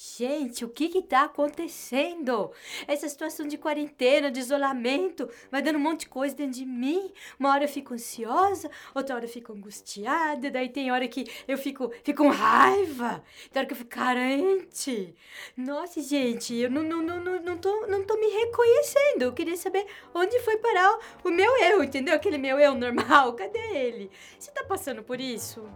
Gente, 0.00 0.64
o 0.64 0.68
que 0.68 0.88
que 0.88 1.02
tá 1.02 1.24
acontecendo? 1.24 2.52
Essa 2.86 3.08
situação 3.08 3.48
de 3.48 3.58
quarentena, 3.58 4.30
de 4.30 4.38
isolamento, 4.38 5.28
vai 5.50 5.60
dando 5.60 5.74
um 5.74 5.82
monte 5.82 6.02
de 6.02 6.08
coisa 6.08 6.36
dentro 6.36 6.52
de 6.52 6.64
mim. 6.64 7.12
Uma 7.36 7.50
hora 7.50 7.64
eu 7.64 7.68
fico 7.68 7.94
ansiosa, 7.94 8.70
outra 8.94 9.16
hora 9.16 9.24
eu 9.24 9.28
fico 9.28 9.52
angustiada, 9.52 10.52
daí 10.52 10.68
tem 10.68 10.92
hora 10.92 11.08
que 11.08 11.28
eu 11.48 11.58
fico, 11.58 11.90
fico 12.04 12.22
com 12.22 12.28
raiva, 12.28 13.24
tem 13.50 13.58
hora 13.58 13.66
que 13.66 13.72
eu 13.72 13.76
fico 13.76 13.90
carente. 13.90 15.16
Nossa, 15.56 16.00
gente, 16.00 16.54
eu 16.54 16.70
não, 16.70 16.84
não, 16.84 17.02
não, 17.02 17.20
não, 17.20 17.42
não, 17.42 17.58
tô, 17.58 17.88
não 17.88 18.04
tô 18.04 18.16
me 18.18 18.28
reconhecendo. 18.28 19.22
Eu 19.22 19.32
queria 19.32 19.56
saber 19.56 19.84
onde 20.14 20.38
foi 20.42 20.58
parar 20.58 20.96
o 21.24 21.28
meu 21.28 21.56
eu, 21.56 21.82
entendeu? 21.82 22.14
Aquele 22.14 22.38
meu 22.38 22.56
eu 22.60 22.72
normal, 22.76 23.32
cadê 23.34 23.58
ele? 23.74 24.12
Você 24.38 24.52
tá 24.52 24.62
passando 24.62 25.02
por 25.02 25.20
isso? 25.20 25.68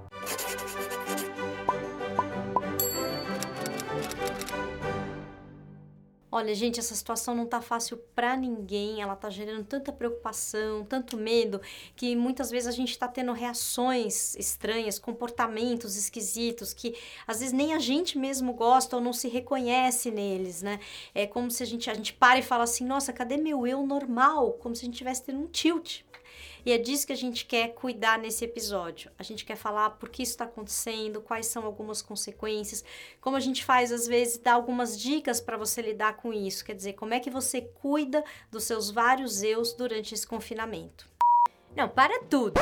Olha, 6.34 6.54
gente, 6.54 6.80
essa 6.80 6.94
situação 6.94 7.34
não 7.34 7.44
tá 7.44 7.60
fácil 7.60 7.98
para 8.14 8.34
ninguém, 8.34 9.02
ela 9.02 9.14
tá 9.14 9.28
gerando 9.28 9.66
tanta 9.66 9.92
preocupação, 9.92 10.82
tanto 10.82 11.14
medo, 11.14 11.60
que 11.94 12.16
muitas 12.16 12.50
vezes 12.50 12.66
a 12.66 12.72
gente 12.72 12.98
tá 12.98 13.06
tendo 13.06 13.34
reações 13.34 14.34
estranhas, 14.36 14.98
comportamentos 14.98 15.94
esquisitos, 15.94 16.72
que 16.72 16.96
às 17.26 17.40
vezes 17.40 17.52
nem 17.52 17.74
a 17.74 17.78
gente 17.78 18.16
mesmo 18.16 18.54
gosta 18.54 18.96
ou 18.96 19.02
não 19.02 19.12
se 19.12 19.28
reconhece 19.28 20.10
neles, 20.10 20.62
né? 20.62 20.80
É 21.14 21.26
como 21.26 21.50
se 21.50 21.62
a 21.62 21.66
gente, 21.66 21.90
a 21.90 21.94
gente 21.94 22.14
para 22.14 22.38
e 22.38 22.42
fala 22.42 22.64
assim, 22.64 22.86
nossa, 22.86 23.12
cadê 23.12 23.36
meu 23.36 23.66
eu 23.66 23.86
normal? 23.86 24.54
Como 24.54 24.74
se 24.74 24.84
a 24.84 24.86
gente 24.86 24.96
tivesse 24.96 25.24
tendo 25.24 25.40
um 25.40 25.46
tilt. 25.48 26.00
E 26.64 26.72
é 26.72 26.78
disso 26.78 27.06
que 27.06 27.12
a 27.12 27.16
gente 27.16 27.44
quer 27.44 27.74
cuidar 27.74 28.18
nesse 28.18 28.44
episódio. 28.44 29.10
A 29.18 29.22
gente 29.22 29.44
quer 29.44 29.56
falar 29.56 29.90
por 29.90 30.08
que 30.08 30.22
isso 30.22 30.32
está 30.32 30.44
acontecendo, 30.44 31.20
quais 31.20 31.46
são 31.46 31.64
algumas 31.64 32.00
consequências, 32.00 32.84
como 33.20 33.36
a 33.36 33.40
gente 33.40 33.64
faz 33.64 33.90
às 33.90 34.06
vezes 34.06 34.38
dar 34.38 34.54
algumas 34.54 34.98
dicas 34.98 35.40
para 35.40 35.56
você 35.56 35.82
lidar 35.82 36.16
com 36.16 36.32
isso. 36.32 36.64
Quer 36.64 36.74
dizer, 36.74 36.92
como 36.92 37.14
é 37.14 37.20
que 37.20 37.30
você 37.30 37.60
cuida 37.60 38.24
dos 38.50 38.64
seus 38.64 38.90
vários 38.90 39.42
eus 39.42 39.72
durante 39.72 40.14
esse 40.14 40.26
confinamento. 40.26 41.11
Não, 41.74 41.88
para 41.88 42.20
tudo. 42.24 42.60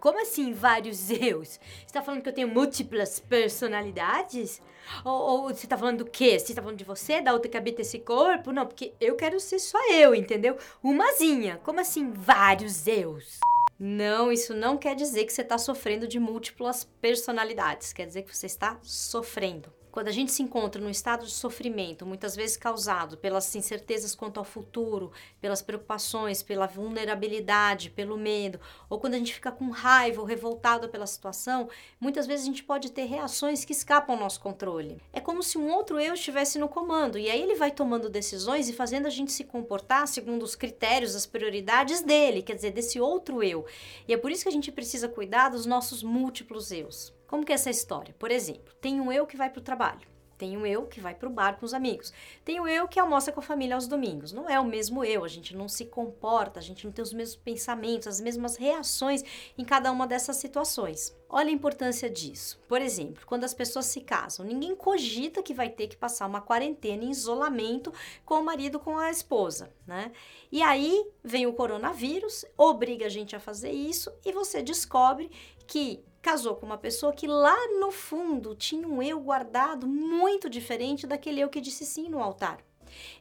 Como 0.00 0.20
assim 0.20 0.52
vários 0.52 1.10
eus? 1.10 1.48
Você 1.48 1.86
está 1.86 2.02
falando 2.02 2.22
que 2.22 2.28
eu 2.28 2.34
tenho 2.34 2.48
múltiplas 2.48 3.20
personalidades? 3.20 4.60
Ou, 5.04 5.12
ou, 5.12 5.48
você 5.48 5.66
tá 5.66 5.78
falando 5.78 5.98
do 5.98 6.10
quê? 6.10 6.38
Você 6.38 6.52
tá 6.52 6.60
falando 6.60 6.78
de 6.78 6.84
você, 6.84 7.20
da 7.20 7.32
outra 7.32 7.48
que 7.48 7.56
habita 7.56 7.82
esse 7.82 8.00
corpo? 8.00 8.50
Não, 8.50 8.66
porque 8.66 8.92
eu 9.00 9.14
quero 9.14 9.38
ser 9.38 9.60
só 9.60 9.78
eu, 9.92 10.14
entendeu? 10.14 10.56
Umazinha. 10.82 11.60
Como 11.62 11.80
assim 11.80 12.10
vários 12.10 12.86
eus? 12.86 13.38
Não, 13.78 14.32
isso 14.32 14.54
não 14.54 14.76
quer 14.76 14.96
dizer 14.96 15.24
que 15.24 15.32
você 15.32 15.42
está 15.42 15.56
sofrendo 15.56 16.08
de 16.08 16.18
múltiplas 16.18 16.84
personalidades. 17.00 17.92
Quer 17.92 18.06
dizer 18.06 18.22
que 18.22 18.36
você 18.36 18.46
está 18.46 18.78
sofrendo. 18.82 19.72
Quando 19.92 20.08
a 20.08 20.12
gente 20.12 20.32
se 20.32 20.42
encontra 20.42 20.80
num 20.80 20.88
estado 20.88 21.26
de 21.26 21.32
sofrimento, 21.32 22.06
muitas 22.06 22.34
vezes 22.34 22.56
causado 22.56 23.18
pelas 23.18 23.54
incertezas 23.54 24.14
quanto 24.14 24.38
ao 24.38 24.44
futuro, 24.44 25.12
pelas 25.38 25.60
preocupações, 25.60 26.42
pela 26.42 26.66
vulnerabilidade, 26.66 27.90
pelo 27.90 28.16
medo, 28.16 28.58
ou 28.88 28.98
quando 28.98 29.12
a 29.12 29.18
gente 29.18 29.34
fica 29.34 29.52
com 29.52 29.68
raiva 29.68 30.22
ou 30.22 30.26
revoltado 30.26 30.88
pela 30.88 31.06
situação, 31.06 31.68
muitas 32.00 32.26
vezes 32.26 32.46
a 32.46 32.48
gente 32.48 32.64
pode 32.64 32.90
ter 32.90 33.04
reações 33.04 33.66
que 33.66 33.74
escapam 33.74 34.14
ao 34.14 34.20
nosso 34.22 34.40
controle. 34.40 34.96
É 35.12 35.20
como 35.20 35.42
se 35.42 35.58
um 35.58 35.70
outro 35.70 36.00
eu 36.00 36.14
estivesse 36.14 36.58
no 36.58 36.70
comando, 36.70 37.18
e 37.18 37.28
aí 37.28 37.42
ele 37.42 37.56
vai 37.56 37.70
tomando 37.70 38.08
decisões 38.08 38.70
e 38.70 38.72
fazendo 38.72 39.04
a 39.04 39.10
gente 39.10 39.30
se 39.30 39.44
comportar 39.44 40.08
segundo 40.08 40.42
os 40.42 40.54
critérios, 40.54 41.14
as 41.14 41.26
prioridades 41.26 42.00
dele, 42.00 42.40
quer 42.40 42.54
dizer, 42.54 42.70
desse 42.70 42.98
outro 42.98 43.42
eu. 43.42 43.66
E 44.08 44.14
é 44.14 44.16
por 44.16 44.30
isso 44.30 44.44
que 44.44 44.48
a 44.48 44.52
gente 44.52 44.72
precisa 44.72 45.06
cuidar 45.06 45.50
dos 45.50 45.66
nossos 45.66 46.02
múltiplos 46.02 46.72
eus. 46.72 47.12
Como 47.32 47.46
que 47.46 47.52
é 47.52 47.54
essa 47.54 47.70
história? 47.70 48.14
Por 48.18 48.30
exemplo, 48.30 48.74
tem 48.78 49.00
um 49.00 49.10
eu 49.10 49.26
que 49.26 49.38
vai 49.38 49.48
para 49.48 49.58
o 49.58 49.62
trabalho. 49.62 50.06
Tem 50.36 50.54
um 50.54 50.66
eu 50.66 50.86
que 50.86 51.00
vai 51.00 51.14
para 51.14 51.26
o 51.26 51.32
bar 51.32 51.58
com 51.58 51.64
os 51.64 51.72
amigos. 51.72 52.12
Tem 52.44 52.60
o 52.60 52.68
eu 52.68 52.86
que 52.86 53.00
almoça 53.00 53.32
com 53.32 53.40
a 53.40 53.42
família 53.42 53.74
aos 53.74 53.86
domingos. 53.86 54.32
Não 54.32 54.50
é 54.50 54.60
o 54.60 54.66
mesmo 54.66 55.02
eu, 55.02 55.24
a 55.24 55.28
gente 55.28 55.56
não 55.56 55.66
se 55.66 55.86
comporta, 55.86 56.60
a 56.60 56.62
gente 56.62 56.84
não 56.84 56.92
tem 56.92 57.02
os 57.02 57.14
mesmos 57.14 57.36
pensamentos, 57.36 58.06
as 58.06 58.20
mesmas 58.20 58.56
reações 58.56 59.24
em 59.56 59.64
cada 59.64 59.90
uma 59.90 60.06
dessas 60.06 60.36
situações. 60.36 61.16
Olha 61.26 61.48
a 61.48 61.52
importância 61.52 62.10
disso. 62.10 62.60
Por 62.68 62.82
exemplo, 62.82 63.24
quando 63.24 63.44
as 63.44 63.54
pessoas 63.54 63.86
se 63.86 64.02
casam, 64.02 64.44
ninguém 64.44 64.76
cogita 64.76 65.42
que 65.42 65.54
vai 65.54 65.70
ter 65.70 65.86
que 65.86 65.96
passar 65.96 66.26
uma 66.26 66.42
quarentena 66.42 67.02
em 67.02 67.10
isolamento 67.10 67.94
com 68.26 68.34
o 68.34 68.44
marido, 68.44 68.78
com 68.78 68.98
a 68.98 69.10
esposa, 69.10 69.72
né? 69.86 70.12
E 70.50 70.60
aí 70.60 71.02
vem 71.24 71.46
o 71.46 71.54
coronavírus, 71.54 72.44
obriga 72.58 73.06
a 73.06 73.08
gente 73.08 73.34
a 73.34 73.40
fazer 73.40 73.70
isso 73.70 74.12
e 74.22 74.32
você 74.32 74.60
descobre 74.60 75.30
que 75.66 76.04
casou 76.22 76.54
com 76.54 76.64
uma 76.64 76.78
pessoa 76.78 77.12
que 77.12 77.26
lá 77.26 77.56
no 77.80 77.90
fundo 77.90 78.54
tinha 78.54 78.86
um 78.86 79.02
eu 79.02 79.20
guardado 79.20 79.86
muito 79.88 80.48
diferente 80.48 81.06
daquele 81.06 81.40
eu 81.40 81.50
que 81.50 81.60
disse 81.60 81.84
sim 81.84 82.08
no 82.08 82.22
altar. 82.22 82.58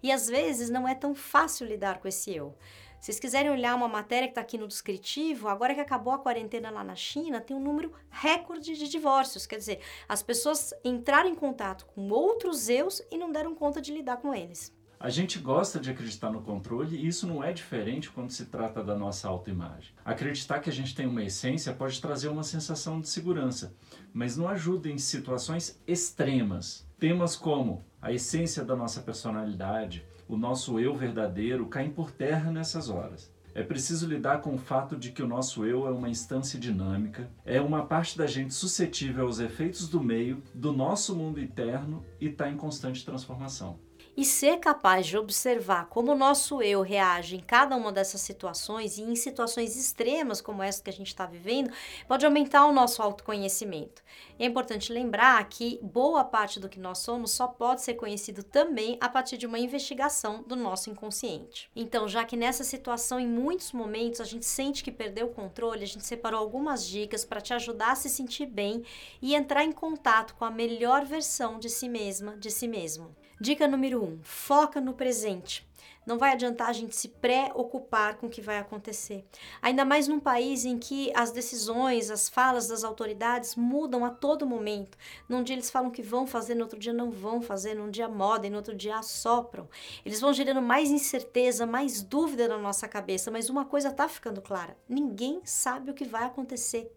E 0.03 0.12
às 0.12 0.28
vezes 0.28 0.69
não 0.69 0.88
é 0.88 0.94
tão 0.94 1.16
fácil 1.16 1.66
lidar 1.66 2.00
com 2.00 2.07
esse 2.07 2.34
eu. 2.34 2.56
Se 3.00 3.07
vocês 3.07 3.19
quiserem 3.19 3.50
olhar 3.50 3.73
uma 3.73 3.88
matéria 3.88 4.28
que 4.28 4.34
está 4.34 4.41
aqui 4.41 4.59
no 4.59 4.67
descritivo, 4.67 5.47
agora 5.47 5.73
que 5.73 5.79
acabou 5.79 6.13
a 6.13 6.19
quarentena 6.19 6.69
lá 6.69 6.84
na 6.84 6.95
China, 6.95 7.41
tem 7.41 7.57
um 7.57 7.59
número 7.59 7.91
recorde 8.11 8.78
de 8.78 8.88
divórcios. 8.88 9.47
Quer 9.47 9.57
dizer, 9.57 9.79
as 10.07 10.22
pessoas 10.22 10.72
entraram 10.84 11.28
em 11.28 11.34
contato 11.34 11.88
com 11.88 12.09
outros 12.09 12.69
eus 12.69 13.01
e 13.09 13.17
não 13.17 13.31
deram 13.31 13.56
conta 13.56 13.81
de 13.81 13.91
lidar 13.91 14.17
com 14.17 14.35
eles. 14.35 14.72
A 15.03 15.09
gente 15.09 15.39
gosta 15.39 15.79
de 15.79 15.89
acreditar 15.89 16.29
no 16.29 16.44
controle 16.44 16.95
e 16.95 17.07
isso 17.07 17.25
não 17.25 17.44
é 17.44 17.51
diferente 17.51 18.12
quando 18.12 18.29
se 18.29 18.45
trata 18.45 18.84
da 18.84 18.95
nossa 18.95 19.28
autoimagem. 19.28 19.95
Acreditar 20.06 20.59
que 20.59 20.69
a 20.69 20.73
gente 20.73 20.94
tem 20.94 21.07
uma 21.07 21.23
essência 21.23 21.73
pode 21.73 22.00
trazer 22.00 22.28
uma 22.28 22.44
sensação 22.44 23.01
de 23.01 23.09
segurança, 23.09 23.73
mas 24.13 24.38
não 24.38 24.47
ajuda 24.47 24.90
em 24.90 25.00
situações 25.00 25.81
extremas. 25.88 26.88
Temas 27.00 27.35
como 27.35 27.84
a 28.00 28.13
essência 28.13 28.63
da 28.63 28.75
nossa 28.75 29.01
personalidade, 29.01 30.06
o 30.28 30.38
nosso 30.38 30.79
eu 30.79 30.95
verdadeiro 30.95 31.66
caem 31.66 31.90
por 31.90 32.11
terra 32.11 32.51
nessas 32.51 32.88
horas. 32.88 33.34
É 33.56 33.63
preciso 33.63 34.06
lidar 34.07 34.41
com 34.41 34.53
o 34.53 34.59
fato 34.59 34.95
de 34.95 35.11
que 35.11 35.23
o 35.23 35.28
nosso 35.28 35.66
eu 35.66 35.88
é 35.88 35.90
uma 35.90 36.09
instância 36.09 36.59
dinâmica, 36.59 37.28
é 37.44 37.59
uma 37.59 37.88
parte 37.88 38.16
da 38.16 38.28
gente 38.28 38.53
suscetível 38.53 39.25
aos 39.25 39.40
efeitos 39.40 39.90
do 39.90 40.00
meio, 40.00 40.44
do 40.53 40.72
nosso 40.72 41.16
mundo 41.16 41.41
interno 41.41 42.06
e 42.19 42.28
está 42.28 42.47
em 42.47 42.56
constante 42.56 43.03
transformação 43.03 43.79
e 44.16 44.25
ser 44.25 44.57
capaz 44.57 45.07
de 45.07 45.17
observar 45.17 45.88
como 45.88 46.11
o 46.11 46.17
nosso 46.17 46.61
eu 46.61 46.81
reage 46.81 47.35
em 47.35 47.39
cada 47.39 47.75
uma 47.75 47.91
dessas 47.91 48.22
situações 48.22 48.97
e 48.97 49.01
em 49.01 49.16
situações 49.16 49.77
extremas 49.77 50.41
como 50.41 50.61
essa 50.61 50.83
que 50.83 50.89
a 50.89 50.94
gente 50.94 51.07
está 51.07 51.25
vivendo, 51.25 51.72
pode 52.07 52.25
aumentar 52.25 52.66
o 52.66 52.73
nosso 52.73 53.01
autoconhecimento. 53.01 54.03
é 54.38 54.45
importante 54.45 54.91
lembrar 54.91 55.47
que 55.47 55.79
boa 55.81 56.23
parte 56.23 56.59
do 56.59 56.67
que 56.67 56.79
nós 56.79 56.99
somos 56.99 57.31
só 57.31 57.47
pode 57.47 57.81
ser 57.81 57.94
conhecido 57.94 58.44
também 58.44 58.97
a 58.99 59.07
partir 59.07 59.38
de 59.38 59.45
uma 59.45 59.59
investigação 59.59 60.43
do 60.43 60.55
nosso 60.55 60.89
inconsciente. 60.89 61.69
Então, 61.75 62.07
já 62.07 62.25
que 62.25 62.35
nessa 62.35 62.63
situação, 62.63 63.19
em 63.19 63.28
muitos 63.28 63.72
momentos, 63.72 64.19
a 64.19 64.25
gente 64.25 64.45
sente 64.45 64.83
que 64.83 64.91
perdeu 64.91 65.28
o 65.28 65.33
controle, 65.33 65.83
a 65.83 65.88
gente 65.88 66.05
separou 66.05 66.39
algumas 66.39 66.85
dicas 66.85 67.23
para 67.23 67.41
te 67.41 67.53
ajudar 67.53 67.91
a 67.91 67.95
se 67.95 68.09
sentir 68.09 68.45
bem 68.45 68.83
e 69.22 69.35
entrar 69.35 69.63
em 69.63 69.72
contato 69.72 70.35
com 70.35 70.45
a 70.45 70.51
melhor 70.51 71.05
versão 71.05 71.59
de 71.59 71.69
si 71.69 71.88
mesma, 71.88 72.35
de 72.38 72.51
si 72.51 72.67
mesmo. 72.67 73.16
Dica 73.41 73.68
número 73.68 74.03
1: 74.03 74.06
um, 74.06 74.19
foca 74.22 74.79
no 74.79 74.94
presente. 74.94 75.68
Não 76.06 76.19
vai 76.19 76.34
adiantar 76.34 76.69
a 76.69 76.74
gente 76.74 76.96
se 76.96 77.07
preocupar 77.07 78.18
com 78.18 78.28
o 78.28 78.29
que 78.29 78.40
vai 78.40 78.59
acontecer. 78.59 79.25
Ainda 79.59 79.84
mais 79.84 80.07
num 80.07 80.19
país 80.19 80.63
em 80.63 80.78
que 80.78 81.12
as 81.16 81.31
decisões, 81.31 82.12
as 82.12 82.29
falas 82.29 82.68
das 82.68 82.84
autoridades 82.84 83.56
mudam 83.56 84.06
a 84.06 84.12
todo 84.12 84.46
momento. 84.46 84.96
Num 85.28 85.41
dia 85.41 85.56
eles 85.56 85.72
falam 85.72 85.90
que 85.90 86.03
vão 86.03 86.28
fazer, 86.28 86.53
no 86.53 86.62
outro 86.62 86.78
dia 86.78 86.94
não 86.94 87.09
vão 87.09 87.41
fazer, 87.41 87.74
num 87.74 87.90
dia 87.90 88.07
modem, 88.07 88.52
no 88.52 88.57
outro 88.57 88.75
dia 88.75 89.00
assopram. 89.00 89.68
Eles 90.06 90.22
vão 90.22 90.31
gerando 90.31 90.62
mais 90.62 90.91
incerteza, 90.91 91.66
mais 91.66 92.03
dúvida 92.03 92.47
na 92.47 92.59
nossa 92.59 92.88
cabeça, 92.88 93.31
mas 93.31 93.50
uma 93.50 93.66
coisa 93.66 93.88
está 93.88 94.08
ficando 94.08 94.40
clara: 94.40 94.78
ninguém 94.88 95.41
sabe 95.44 95.90
o 95.90 95.96
que 95.96 96.06
vai 96.06 96.25
acontecer. 96.25 96.96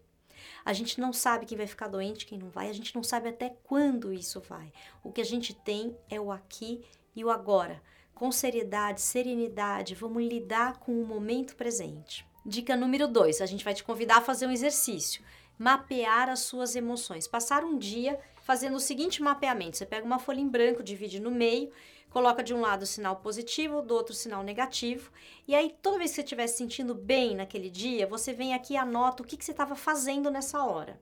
A 0.65 0.73
gente 0.73 0.99
não 0.99 1.13
sabe 1.13 1.45
quem 1.45 1.55
vai 1.55 1.67
ficar 1.67 1.87
doente, 1.87 2.25
quem 2.25 2.39
não 2.39 2.49
vai, 2.49 2.67
a 2.67 2.73
gente 2.73 2.95
não 2.95 3.03
sabe 3.03 3.29
até 3.29 3.55
quando 3.63 4.11
isso 4.11 4.41
vai. 4.41 4.73
O 5.03 5.11
que 5.11 5.21
a 5.21 5.25
gente 5.25 5.53
tem 5.53 5.95
é 6.09 6.19
o 6.19 6.31
aqui 6.31 6.83
e 7.15 7.23
o 7.23 7.29
agora. 7.29 7.79
Com 8.15 8.31
seriedade, 8.31 8.99
serenidade, 8.99 9.93
vamos 9.93 10.23
lidar 10.23 10.79
com 10.79 10.99
o 10.99 11.05
momento 11.05 11.55
presente. 11.55 12.25
Dica 12.43 12.75
número 12.75 13.07
2: 13.07 13.41
a 13.41 13.45
gente 13.45 13.63
vai 13.63 13.75
te 13.75 13.83
convidar 13.83 14.17
a 14.17 14.21
fazer 14.21 14.47
um 14.47 14.51
exercício. 14.51 15.23
Mapear 15.57 16.29
as 16.29 16.39
suas 16.39 16.75
emoções. 16.75 17.27
Passar 17.27 17.63
um 17.63 17.77
dia 17.77 18.19
fazendo 18.45 18.75
o 18.75 18.79
seguinte 18.79 19.21
mapeamento: 19.21 19.75
você 19.75 19.85
pega 19.85 20.05
uma 20.05 20.19
folha 20.19 20.39
em 20.39 20.47
branco, 20.47 20.81
divide 20.81 21.19
no 21.19 21.29
meio 21.29 21.69
coloca 22.15 22.41
de 22.41 22.53
um 22.53 22.61
lado 22.61 22.83
o 22.83 22.85
sinal 22.85 23.17
positivo, 23.17 23.81
do 23.81 23.93
outro 23.93 24.13
o 24.13 24.15
sinal 24.15 24.41
negativo, 24.41 25.11
e 25.45 25.53
aí 25.53 25.75
toda 25.81 25.97
vez 25.97 26.11
que 26.11 26.15
você 26.15 26.21
estiver 26.21 26.47
se 26.47 26.55
sentindo 26.55 26.95
bem 26.95 27.35
naquele 27.35 27.69
dia, 27.69 28.07
você 28.07 28.31
vem 28.31 28.53
aqui 28.53 28.75
e 28.75 28.77
anota 28.77 29.21
o 29.21 29.25
que, 29.25 29.35
que 29.35 29.43
você 29.43 29.51
estava 29.51 29.75
fazendo 29.75 30.31
nessa 30.31 30.63
hora. 30.63 30.97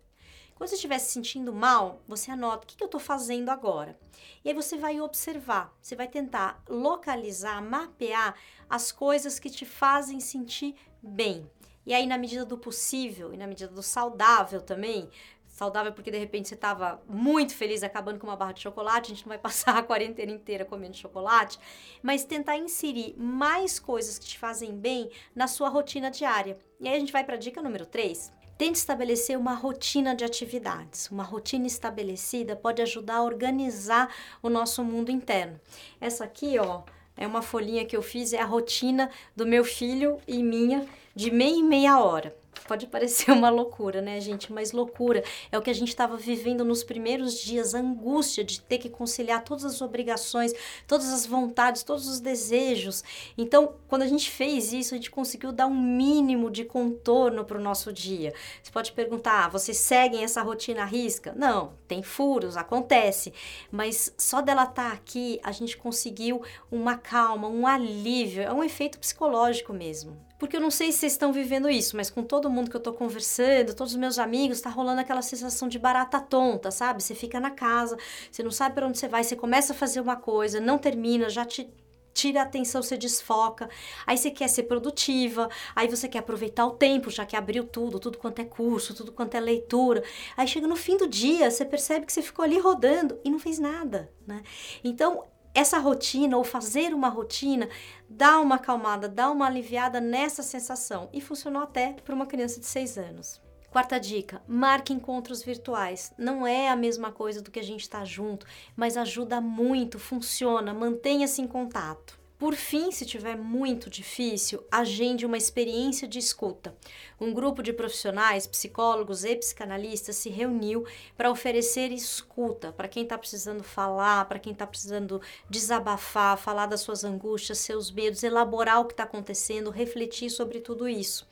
Quando 0.55 0.69
você 0.69 0.75
estiver 0.75 0.97
se 0.97 1.11
sentindo 1.11 1.53
mal, 1.53 2.01
você 2.07 2.31
anota 2.31 2.63
o 2.63 2.67
que, 2.67 2.75
que 2.75 2.83
eu 2.83 2.87
estou 2.87 2.99
fazendo 2.99 3.49
agora. 3.49 3.95
E 4.43 4.49
aí 4.49 4.55
você 4.55 4.75
vai 4.75 4.99
observar, 4.99 5.71
você 5.79 5.95
vai 5.95 6.07
tentar 6.07 6.63
localizar, 6.67 7.61
mapear 7.61 8.33
as 8.67 8.91
coisas 8.91 9.37
que 9.37 9.51
te 9.51 9.67
fazem 9.67 10.19
sentir 10.19 10.73
bem. 10.99 11.47
E 11.85 11.93
aí, 11.93 12.07
na 12.07 12.17
medida 12.17 12.43
do 12.43 12.57
possível 12.57 13.31
e 13.31 13.37
na 13.37 13.45
medida 13.45 13.71
do 13.71 13.83
saudável 13.83 14.61
também, 14.61 15.07
saudável 15.53 15.93
porque 15.93 16.09
de 16.09 16.17
repente 16.17 16.49
você 16.49 16.55
estava 16.55 17.01
muito 17.07 17.55
feliz 17.55 17.83
acabando 17.83 18.19
com 18.19 18.25
uma 18.25 18.35
barra 18.35 18.51
de 18.51 18.61
chocolate, 18.61 19.11
a 19.11 19.15
gente 19.15 19.23
não 19.23 19.29
vai 19.29 19.37
passar 19.39 19.77
a 19.77 19.83
quarentena 19.83 20.31
inteira 20.31 20.65
comendo 20.65 20.97
chocolate, 20.97 21.59
mas 22.01 22.25
tentar 22.25 22.57
inserir 22.57 23.15
mais 23.17 23.79
coisas 23.79 24.17
que 24.17 24.25
te 24.25 24.39
fazem 24.39 24.75
bem 24.75 25.09
na 25.33 25.47
sua 25.47 25.69
rotina 25.69 26.09
diária. 26.09 26.57
E 26.79 26.87
aí 26.87 26.95
a 26.95 26.99
gente 26.99 27.13
vai 27.13 27.23
para 27.23 27.35
a 27.35 27.37
dica 27.37 27.61
número 27.61 27.85
3. 27.85 28.33
Tente 28.57 28.77
estabelecer 28.77 29.37
uma 29.37 29.53
rotina 29.53 30.15
de 30.15 30.23
atividades. 30.23 31.09
Uma 31.09 31.23
rotina 31.23 31.67
estabelecida 31.67 32.55
pode 32.55 32.81
ajudar 32.81 33.17
a 33.17 33.23
organizar 33.23 34.13
o 34.41 34.49
nosso 34.49 34.83
mundo 34.83 35.11
interno. 35.11 35.59
Essa 35.99 36.23
aqui, 36.23 36.57
ó, 36.59 36.83
é 37.15 37.27
uma 37.27 37.41
folhinha 37.41 37.85
que 37.85 37.95
eu 37.95 38.01
fiz, 38.01 38.33
é 38.33 38.39
a 38.39 38.45
rotina 38.45 39.09
do 39.35 39.45
meu 39.45 39.63
filho 39.63 40.19
e 40.27 40.41
minha 40.41 40.87
de 41.15 41.29
meia 41.31 41.57
e 41.57 41.63
meia 41.63 41.99
hora. 41.99 42.42
Pode 42.67 42.87
parecer 42.87 43.31
uma 43.31 43.49
loucura, 43.49 44.01
né, 44.01 44.19
gente? 44.19 44.51
Mas 44.51 44.71
loucura 44.71 45.23
é 45.51 45.57
o 45.57 45.61
que 45.61 45.69
a 45.69 45.73
gente 45.73 45.89
estava 45.89 46.15
vivendo 46.15 46.63
nos 46.63 46.83
primeiros 46.83 47.37
dias, 47.39 47.75
a 47.75 47.79
angústia 47.79 48.43
de 48.43 48.61
ter 48.61 48.77
que 48.77 48.89
conciliar 48.89 49.43
todas 49.43 49.65
as 49.65 49.81
obrigações, 49.81 50.53
todas 50.87 51.11
as 51.11 51.25
vontades, 51.25 51.83
todos 51.83 52.07
os 52.07 52.19
desejos. 52.19 53.03
Então, 53.37 53.75
quando 53.87 54.03
a 54.03 54.07
gente 54.07 54.29
fez 54.31 54.71
isso, 54.71 54.93
a 54.93 54.97
gente 54.97 55.11
conseguiu 55.11 55.51
dar 55.51 55.67
um 55.67 55.75
mínimo 55.75 56.49
de 56.49 56.63
contorno 56.63 57.43
para 57.43 57.57
o 57.57 57.61
nosso 57.61 57.91
dia. 57.91 58.33
Você 58.61 58.71
pode 58.71 58.91
perguntar: 58.93 59.45
ah, 59.45 59.49
vocês 59.49 59.77
seguem 59.77 60.23
essa 60.23 60.41
rotina 60.41 60.83
à 60.83 60.85
risca? 60.85 61.33
Não, 61.35 61.73
tem 61.87 62.01
furos, 62.01 62.55
acontece. 62.55 63.33
Mas 63.71 64.13
só 64.17 64.41
dela 64.41 64.63
estar 64.63 64.89
tá 64.89 64.93
aqui, 64.93 65.39
a 65.43 65.51
gente 65.51 65.77
conseguiu 65.77 66.41
uma 66.71 66.97
calma, 66.97 67.47
um 67.47 67.67
alívio, 67.67 68.43
é 68.43 68.53
um 68.53 68.63
efeito 68.63 68.99
psicológico 68.99 69.73
mesmo. 69.73 70.17
Porque 70.37 70.57
eu 70.57 70.61
não 70.61 70.71
sei 70.71 70.91
se 70.91 70.99
vocês 70.99 71.13
estão 71.13 71.31
vivendo 71.31 71.69
isso, 71.69 71.95
mas 71.95 72.09
com 72.09 72.23
todo 72.23 72.49
mundo 72.49 72.69
que 72.69 72.75
eu 72.75 72.81
tô 72.81 72.93
conversando, 72.93 73.73
todos 73.73 73.93
os 73.93 73.99
meus 73.99 74.19
amigos, 74.19 74.61
tá 74.61 74.69
rolando 74.69 75.01
aquela 75.01 75.21
sensação 75.21 75.67
de 75.67 75.79
barata 75.79 76.19
tonta, 76.19 76.69
sabe? 76.71 77.01
Você 77.01 77.15
fica 77.15 77.39
na 77.39 77.51
casa, 77.51 77.97
você 78.31 78.43
não 78.43 78.51
sabe 78.51 78.75
para 78.75 78.87
onde 78.87 78.97
você 78.97 79.07
vai, 79.07 79.23
você 79.23 79.35
começa 79.35 79.73
a 79.73 79.75
fazer 79.75 80.01
uma 80.01 80.15
coisa, 80.15 80.59
não 80.59 80.77
termina, 80.77 81.29
já 81.29 81.45
te 81.45 81.71
tira 82.13 82.41
a 82.41 82.43
atenção, 82.43 82.81
você 82.81 82.95
desfoca. 82.95 83.69
Aí 84.05 84.17
você 84.17 84.29
quer 84.29 84.47
ser 84.47 84.63
produtiva, 84.63 85.49
aí 85.75 85.87
você 85.87 86.07
quer 86.07 86.19
aproveitar 86.19 86.65
o 86.65 86.71
tempo, 86.71 87.09
já 87.09 87.25
que 87.25 87.35
abriu 87.35 87.63
tudo, 87.63 87.99
tudo 87.99 88.17
quanto 88.17 88.39
é 88.39 88.45
curso, 88.45 88.93
tudo 88.93 89.11
quanto 89.11 89.35
é 89.35 89.39
leitura. 89.39 90.03
Aí 90.37 90.47
chega 90.47 90.67
no 90.67 90.75
fim 90.75 90.95
do 90.97 91.07
dia, 91.07 91.49
você 91.49 91.65
percebe 91.65 92.05
que 92.05 92.13
você 92.13 92.21
ficou 92.21 92.45
ali 92.45 92.59
rodando 92.59 93.19
e 93.23 93.29
não 93.29 93.39
fez 93.39 93.59
nada, 93.59 94.11
né? 94.25 94.43
Então, 94.83 95.25
essa 95.53 95.77
rotina 95.77 96.35
ou 96.37 96.43
fazer 96.43 96.93
uma 96.93 97.09
rotina 97.09 97.69
dá 98.09 98.39
uma 98.39 98.55
acalmada, 98.55 99.07
dá 99.07 99.29
uma 99.29 99.45
aliviada 99.45 100.01
nessa 100.01 100.41
sensação 100.41 101.09
e 101.13 101.21
funcionou 101.21 101.61
até 101.61 101.93
para 102.03 102.15
uma 102.15 102.25
criança 102.25 102.59
de 102.59 102.65
6 102.65 102.97
anos. 102.97 103.41
Quarta 103.69 103.99
dica: 103.99 104.41
marque 104.47 104.93
encontros 104.93 105.43
virtuais. 105.43 106.13
Não 106.17 106.45
é 106.45 106.69
a 106.69 106.75
mesma 106.75 107.11
coisa 107.11 107.41
do 107.41 107.49
que 107.49 107.59
a 107.59 107.63
gente 107.63 107.81
estar 107.81 107.99
tá 107.99 108.05
junto, 108.05 108.45
mas 108.75 108.97
ajuda 108.97 109.41
muito, 109.41 109.97
funciona, 109.97 110.73
mantenha-se 110.73 111.41
em 111.41 111.47
contato. 111.47 112.22
Por 112.43 112.55
fim, 112.55 112.91
se 112.91 113.05
tiver 113.05 113.37
muito 113.37 113.89
difícil, 113.89 114.65
agende 114.69 115.25
uma 115.25 115.37
experiência 115.37 116.05
de 116.05 116.19
escuta. 116.19 116.75
Um 117.17 117.33
grupo 117.33 117.63
de 117.63 117.71
profissionais, 117.71 118.45
psicólogos 118.45 119.23
e 119.23 119.33
psicanalistas 119.37 120.17
se 120.17 120.29
reuniu 120.29 120.85
para 121.15 121.31
oferecer 121.31 121.89
escuta 121.89 122.73
para 122.73 122.89
quem 122.89 123.03
está 123.03 123.17
precisando 123.17 123.63
falar, 123.63 124.25
para 124.25 124.39
quem 124.39 124.51
está 124.51 124.67
precisando 124.67 125.21
desabafar, 125.49 126.37
falar 126.37 126.65
das 126.65 126.81
suas 126.81 127.05
angústias, 127.05 127.59
seus 127.59 127.89
medos, 127.89 128.23
elaborar 128.23 128.81
o 128.81 128.85
que 128.87 128.93
está 128.93 129.03
acontecendo, 129.03 129.71
refletir 129.71 130.29
sobre 130.29 130.59
tudo 130.59 130.89
isso. 130.89 131.25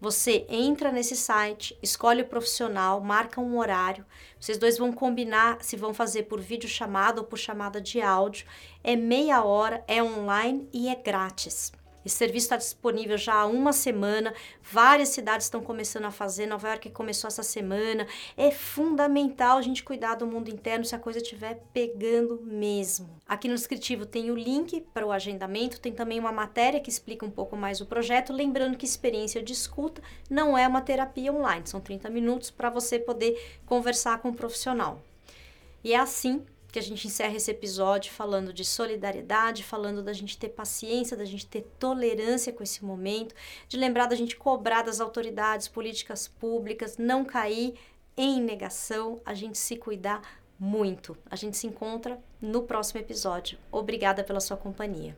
Você 0.00 0.46
entra 0.48 0.92
nesse 0.92 1.16
site, 1.16 1.76
escolhe 1.82 2.22
o 2.22 2.28
profissional, 2.28 3.00
marca 3.00 3.40
um 3.40 3.58
horário. 3.58 4.04
Vocês 4.38 4.58
dois 4.58 4.78
vão 4.78 4.92
combinar 4.92 5.62
se 5.62 5.76
vão 5.76 5.94
fazer 5.94 6.24
por 6.24 6.40
vídeo 6.40 6.68
chamada 6.68 7.20
ou 7.20 7.26
por 7.26 7.38
chamada 7.38 7.80
de 7.80 8.00
áudio. 8.00 8.46
É 8.84 8.94
meia 8.94 9.42
hora, 9.42 9.84
é 9.88 10.02
online 10.02 10.68
e 10.72 10.88
é 10.88 10.94
grátis. 10.94 11.72
Esse 12.06 12.18
serviço 12.18 12.44
está 12.44 12.56
disponível 12.56 13.18
já 13.18 13.34
há 13.34 13.46
uma 13.46 13.72
semana. 13.72 14.32
Várias 14.62 15.08
cidades 15.08 15.46
estão 15.46 15.60
começando 15.60 16.04
a 16.04 16.12
fazer. 16.12 16.46
Nova 16.46 16.68
York 16.68 16.90
começou 16.90 17.26
essa 17.26 17.42
semana. 17.42 18.06
É 18.36 18.52
fundamental 18.52 19.58
a 19.58 19.62
gente 19.62 19.82
cuidar 19.82 20.14
do 20.14 20.24
mundo 20.24 20.48
interno 20.48 20.84
se 20.84 20.94
a 20.94 21.00
coisa 21.00 21.18
estiver 21.18 21.60
pegando 21.72 22.40
mesmo. 22.44 23.18
Aqui 23.26 23.48
no 23.48 23.56
descritivo 23.56 24.06
tem 24.06 24.30
o 24.30 24.36
link 24.36 24.82
para 24.94 25.04
o 25.04 25.10
agendamento. 25.10 25.80
Tem 25.80 25.92
também 25.92 26.20
uma 26.20 26.30
matéria 26.30 26.78
que 26.78 26.88
explica 26.88 27.26
um 27.26 27.30
pouco 27.30 27.56
mais 27.56 27.80
o 27.80 27.86
projeto. 27.86 28.32
Lembrando 28.32 28.78
que 28.78 28.86
experiência 28.86 29.42
de 29.42 29.52
escuta 29.52 30.00
não 30.30 30.56
é 30.56 30.68
uma 30.68 30.82
terapia 30.82 31.32
online. 31.32 31.66
São 31.66 31.80
30 31.80 32.08
minutos 32.08 32.52
para 32.52 32.70
você 32.70 33.00
poder 33.00 33.58
conversar 33.66 34.18
com 34.18 34.28
um 34.28 34.34
profissional. 34.34 35.02
E 35.82 35.92
é 35.92 35.98
assim 35.98 36.46
que 36.76 36.80
a 36.80 36.82
gente 36.82 37.06
encerra 37.06 37.34
esse 37.34 37.50
episódio 37.50 38.12
falando 38.12 38.52
de 38.52 38.62
solidariedade, 38.62 39.64
falando 39.64 40.02
da 40.02 40.12
gente 40.12 40.36
ter 40.36 40.50
paciência, 40.50 41.16
da 41.16 41.24
gente 41.24 41.46
ter 41.46 41.62
tolerância 41.78 42.52
com 42.52 42.62
esse 42.62 42.84
momento, 42.84 43.34
de 43.66 43.78
lembrar 43.78 44.04
da 44.04 44.14
gente 44.14 44.36
cobrar 44.36 44.82
das 44.82 45.00
autoridades, 45.00 45.68
políticas 45.68 46.28
públicas, 46.28 46.98
não 46.98 47.24
cair 47.24 47.78
em 48.14 48.42
negação, 48.42 49.22
a 49.24 49.32
gente 49.32 49.56
se 49.56 49.76
cuidar 49.76 50.20
muito. 50.60 51.16
A 51.30 51.34
gente 51.34 51.56
se 51.56 51.66
encontra 51.66 52.22
no 52.42 52.64
próximo 52.64 53.00
episódio. 53.00 53.58
Obrigada 53.72 54.22
pela 54.22 54.38
sua 54.38 54.58
companhia. 54.58 55.16